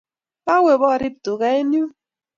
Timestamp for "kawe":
0.45-0.73